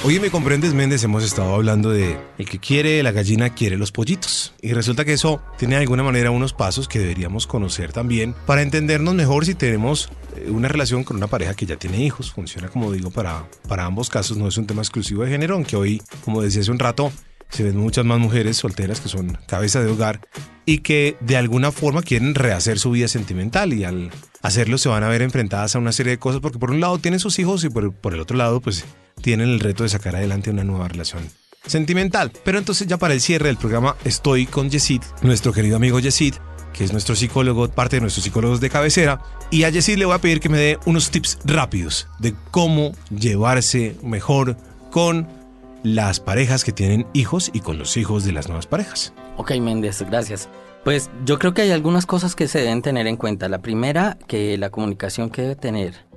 [0.05, 3.77] Hoy en Me Comprendes Méndez hemos estado hablando de el que quiere la gallina quiere
[3.77, 4.55] los pollitos.
[4.62, 8.62] Y resulta que eso tiene de alguna manera unos pasos que deberíamos conocer también para
[8.62, 12.31] entendernos mejor si tenemos eh, una relación con una pareja que ya tiene hijos.
[12.31, 15.74] Funciona como digo para, para ambos casos, no es un tema exclusivo de género, aunque
[15.74, 17.11] hoy, como decía hace un rato,
[17.48, 20.20] se ven muchas más mujeres solteras que son cabeza de hogar
[20.64, 24.11] y que de alguna forma quieren rehacer su vida sentimental y al
[24.42, 26.98] hacerlo se van a ver enfrentadas a una serie de cosas porque por un lado
[26.98, 28.84] tienen sus hijos y por, por el otro lado pues
[29.22, 31.22] tienen el reto de sacar adelante una nueva relación
[31.66, 32.32] sentimental.
[32.44, 36.34] Pero entonces ya para el cierre del programa estoy con Yesid, nuestro querido amigo Yesid,
[36.72, 39.20] que es nuestro psicólogo, parte de nuestros psicólogos de cabecera.
[39.50, 42.92] Y a Yesid le voy a pedir que me dé unos tips rápidos de cómo
[43.11, 44.56] llevarse mejor
[44.90, 45.38] con
[45.82, 49.12] las parejas que tienen hijos y con los hijos de las nuevas parejas.
[49.36, 50.48] Ok, Méndez, gracias.
[50.84, 53.48] Pues yo creo que hay algunas cosas que se deben tener en cuenta.
[53.48, 56.08] La primera, que la comunicación que debe tener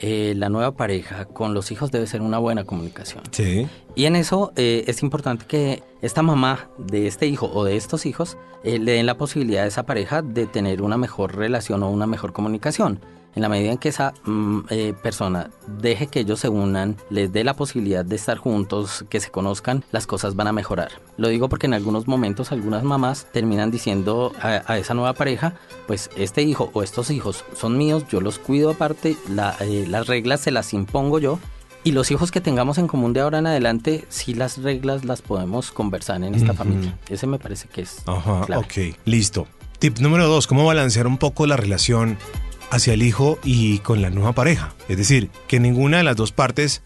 [0.00, 3.24] eh, la nueva pareja con los hijos debe ser una buena comunicación.
[3.32, 3.66] Sí.
[3.96, 8.06] Y en eso eh, es importante que esta mamá de este hijo o de estos
[8.06, 11.90] hijos eh, le den la posibilidad a esa pareja de tener una mejor relación o
[11.90, 13.00] una mejor comunicación.
[13.38, 17.32] En la medida en que esa mm, eh, persona deje que ellos se unan, les
[17.32, 20.90] dé la posibilidad de estar juntos, que se conozcan, las cosas van a mejorar.
[21.18, 25.54] Lo digo porque en algunos momentos algunas mamás terminan diciendo a, a esa nueva pareja,
[25.86, 30.08] pues este hijo o estos hijos son míos, yo los cuido aparte, la, eh, las
[30.08, 31.38] reglas se las impongo yo
[31.84, 35.22] y los hijos que tengamos en común de ahora en adelante, sí las reglas las
[35.22, 36.56] podemos conversar en esta Ujú.
[36.56, 36.98] familia.
[37.08, 38.64] Ese me parece que es Ajá, clave.
[38.64, 39.46] ok, listo.
[39.78, 42.18] Tip número dos, ¿cómo balancear un poco la relación
[42.70, 44.74] hacia el hijo y con la nueva pareja?
[44.88, 46.82] Es decir, que ninguna de las dos partes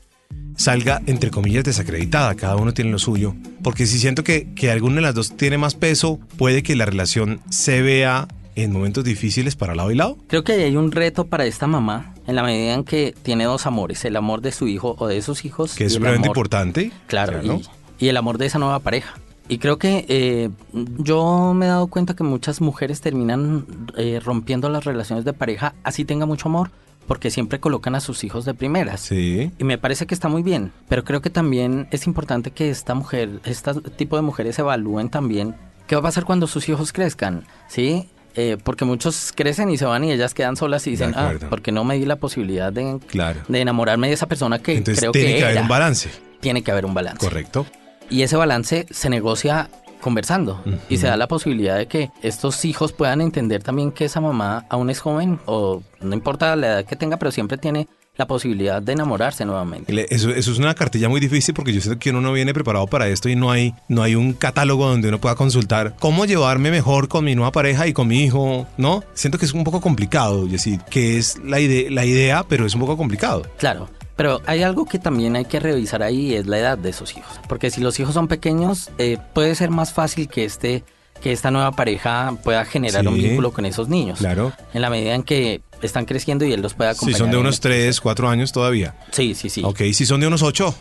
[0.56, 4.96] salga, entre comillas, desacreditada, cada uno tiene lo suyo, porque si siento que, que alguna
[4.96, 9.56] de las dos tiene más peso, puede que la relación se vea en momentos difíciles
[9.56, 10.18] para lado y lado.
[10.28, 13.44] Creo que ahí hay un reto para esta mamá en la medida en que tiene
[13.44, 15.74] dos amores, el amor de su hijo o de sus hijos.
[15.74, 16.92] Que es amor- importante.
[17.06, 17.60] Claro, Claro.
[17.98, 19.14] Y, y el amor de esa nueva pareja.
[19.52, 23.66] Y creo que eh, yo me he dado cuenta que muchas mujeres terminan
[23.98, 26.70] eh, rompiendo las relaciones de pareja, así tenga mucho amor,
[27.06, 29.02] porque siempre colocan a sus hijos de primeras.
[29.02, 29.50] Sí.
[29.58, 32.94] Y me parece que está muy bien, pero creo que también es importante que esta
[32.94, 35.54] mujer, este tipo de mujeres evalúen también
[35.86, 38.08] qué va a pasar cuando sus hijos crezcan, ¿sí?
[38.34, 41.72] Eh, porque muchos crecen y se van y ellas quedan solas y dicen, ah, porque
[41.72, 43.40] no me di la posibilidad de, Claro.
[43.48, 45.62] de enamorarme de esa persona que Entonces creo tiene que, que, haber era".
[45.62, 46.08] un balance.
[46.40, 47.18] Tiene que haber un balance.
[47.18, 47.66] Correcto.
[48.12, 49.68] Y ese balance se negocia
[50.00, 54.20] conversando y se da la posibilidad de que estos hijos puedan entender también que esa
[54.20, 58.26] mamá aún es joven o no importa la edad que tenga, pero siempre tiene la
[58.26, 60.06] posibilidad de enamorarse nuevamente.
[60.14, 62.86] Eso, eso es una cartilla muy difícil porque yo siento que uno no viene preparado
[62.88, 66.70] para esto y no hay, no hay un catálogo donde uno pueda consultar cómo llevarme
[66.70, 69.02] mejor con mi nueva pareja y con mi hijo, ¿no?
[69.14, 72.74] Siento que es un poco complicado, decir, que es la, ide- la idea, pero es
[72.74, 73.42] un poco complicado.
[73.56, 77.16] Claro, pero hay algo que también hay que revisar ahí es la edad de esos
[77.16, 77.40] hijos.
[77.48, 80.84] Porque si los hijos son pequeños, eh, puede ser más fácil que este
[81.22, 84.18] que esta nueva pareja pueda generar un vínculo con esos niños.
[84.18, 84.52] Claro.
[84.74, 87.18] En la medida en que están creciendo y él los pueda Si acompañar.
[87.20, 88.96] son de unos este- 3, 4 años todavía.
[89.12, 89.62] Sí, sí, sí.
[89.64, 90.74] Ok, si son de unos 8,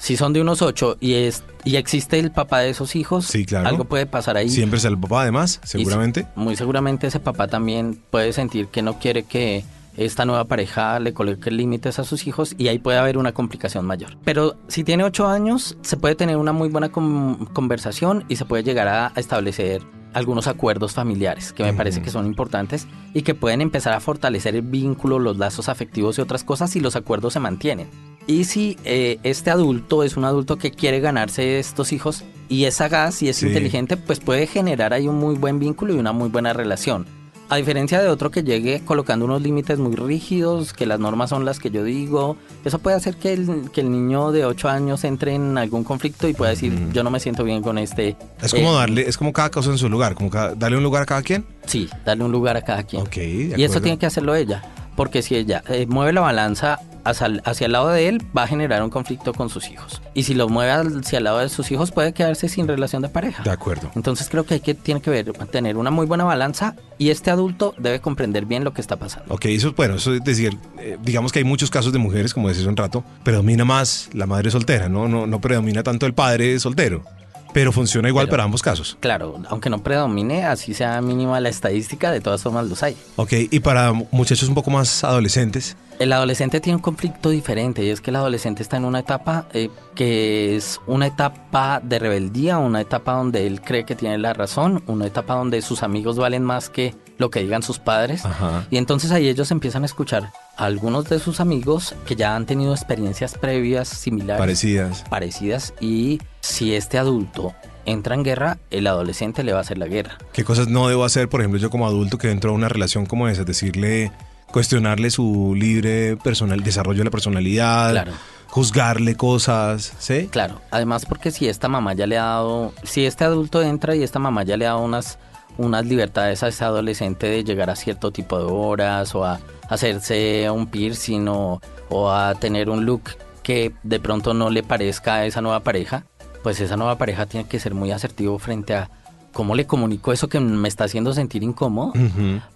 [0.00, 3.44] Si son de unos ocho y es y existe el papá de esos hijos, Sí,
[3.44, 3.66] claro.
[3.68, 4.48] algo puede pasar ahí.
[4.48, 6.24] siempre es el papá además, seguramente.
[6.36, 9.64] muy seguramente ese papá también puede sentir que no quiere que
[9.98, 13.84] esta nueva pareja le coloque límites a sus hijos y ahí puede haber una complicación
[13.84, 14.16] mayor.
[14.24, 18.62] Pero si tiene ocho años, se puede tener una muy buena conversación y se puede
[18.62, 19.82] llegar a, establecer
[20.14, 24.54] algunos acuerdos familiares que me parece que son importantes y que pueden empezar a fortalecer
[24.54, 27.88] el vínculo, los lazos afectivos y otras cosas si los acuerdos se mantienen.
[28.26, 32.74] Y si eh, este adulto es un adulto que quiere ganarse estos hijos y es
[32.76, 33.46] sagaz y es Sí.
[33.46, 37.06] inteligente, pues puede generar ahí un muy buen vínculo y una muy buena relación.
[37.50, 41.46] A diferencia de otro que llegue colocando unos límites muy rígidos, que las normas son
[41.46, 45.02] las que yo digo, eso puede hacer que el, que el niño de 8 años
[45.04, 48.16] entre en algún conflicto y pueda decir, yo no me siento bien con este.
[48.42, 50.82] Es como eh, darle, es como cada cosa en su lugar, como cada- darle un
[50.82, 51.46] lugar a cada quien.
[51.64, 53.00] Sí, darle un lugar a cada quien.
[53.02, 54.62] Ok, de Y eso tiene que hacerlo ella,
[54.94, 58.46] porque si ella eh, mueve la balanza hacia, hacia, el lado de él, va a
[58.46, 60.02] generar un conflicto con sus hijos.
[60.14, 63.08] Y si lo mueve hacia el lado de sus hijos, puede quedarse sin relación de
[63.08, 63.42] pareja.
[63.42, 63.90] De acuerdo.
[63.94, 67.30] Entonces creo que hay que, tiene que ver, tener una muy buena balanza y este
[67.30, 69.34] adulto debe comprender bien lo que está pasando.
[69.34, 72.48] Ok, eso, bueno, eso es decir, eh, digamos que hay muchos casos de mujeres, como
[72.48, 75.08] decías un rato, predomina más la madre soltera, ¿no?
[75.08, 77.04] No, no predomina tanto el padre soltero.
[77.52, 78.96] Pero funciona igual para ambos casos.
[79.00, 82.96] Claro, aunque no predomine, así sea mínima la estadística, de todas formas los hay.
[83.16, 85.76] Ok, y para muchachos un poco más adolescentes.
[85.98, 89.46] El adolescente tiene un conflicto diferente y es que el adolescente está en una etapa
[89.52, 94.32] eh, que es una etapa de rebeldía, una etapa donde él cree que tiene la
[94.32, 98.22] razón, una etapa donde sus amigos valen más que lo que digan sus padres.
[98.70, 102.74] Y entonces ahí ellos empiezan a escuchar algunos de sus amigos que ya han tenido
[102.74, 104.40] experiencias previas similares.
[104.40, 105.04] Parecidas.
[105.08, 107.54] Parecidas y si este adulto
[107.86, 110.18] entra en guerra, el adolescente le va a hacer la guerra.
[110.32, 113.06] ¿Qué cosas no debo hacer, por ejemplo, yo como adulto que dentro de una relación
[113.06, 113.44] como esa?
[113.44, 114.12] Decirle,
[114.52, 118.06] cuestionarle su libre personal, desarrollo de la personalidad.
[118.48, 120.26] Juzgarle cosas, ¿sí?
[120.28, 124.02] Claro, además porque si esta mamá ya le ha dado, si este adulto entra y
[124.02, 125.18] esta mamá ya le ha dado unas,
[125.58, 130.48] unas libertades a ese adolescente de llegar a cierto tipo de horas o a hacerse
[130.50, 133.02] un piercing o, o a tener un look
[133.42, 136.04] que de pronto no le parezca a esa nueva pareja,
[136.42, 138.90] pues esa nueva pareja tiene que ser muy asertivo frente a
[139.32, 141.92] cómo le comunico eso que me está haciendo sentir incómodo.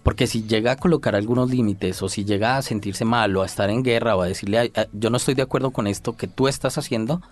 [0.02, 3.46] Porque si llega a colocar algunos límites o si llega a sentirse mal o a
[3.46, 6.48] estar en guerra o a decirle yo no estoy de acuerdo con esto que tú
[6.48, 7.22] estás haciendo,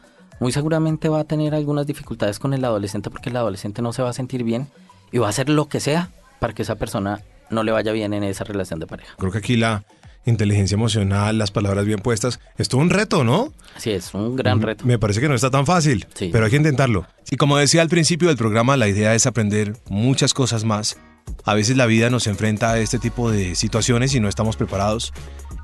[0.41, 4.03] muy seguramente va a tener algunas dificultades con el adolescente porque el adolescente no se
[4.03, 4.69] va a sentir bien
[5.13, 7.21] y va a hacer lo que sea para que esa persona
[7.51, 9.15] no le vaya bien en esa relación de pareja.
[9.19, 9.85] Creo que aquí la
[10.27, 12.41] inteligencia emocional, las palabras bien puestas.
[12.59, 13.53] Es todo un reto, ¿no?
[13.77, 14.85] Sí, es un gran reto.
[14.85, 17.07] Me parece que no está tan fácil, pero hay que intentarlo.
[17.31, 20.97] Y como decía al principio del programa, la idea es aprender muchas cosas más.
[21.45, 25.13] A veces la vida nos enfrenta a este tipo de situaciones y no estamos preparados.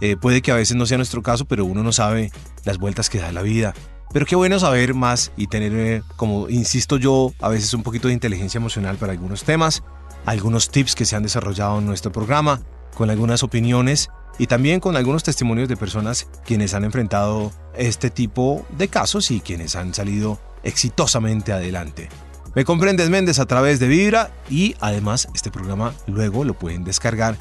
[0.01, 2.31] Eh, puede que a veces no sea nuestro caso, pero uno no sabe
[2.65, 3.75] las vueltas que da la vida.
[4.13, 8.09] Pero qué bueno saber más y tener, eh, como insisto yo, a veces un poquito
[8.09, 9.83] de inteligencia emocional para algunos temas,
[10.25, 12.61] algunos tips que se han desarrollado en nuestro programa,
[12.95, 18.65] con algunas opiniones y también con algunos testimonios de personas quienes han enfrentado este tipo
[18.77, 22.09] de casos y quienes han salido exitosamente adelante.
[22.55, 27.37] Me comprendes Méndez a través de Vibra y además este programa luego lo pueden descargar.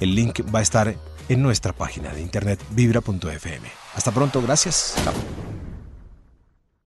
[0.00, 0.96] El link va a estar
[1.28, 3.68] en nuestra página de internet vibra.fm.
[3.94, 4.94] Hasta pronto, gracias.